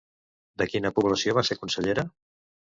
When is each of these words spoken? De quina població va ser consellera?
De 0.61 0.67
quina 0.71 0.91
població 1.01 1.37
va 1.39 1.45
ser 1.51 1.59
consellera? 1.61 2.07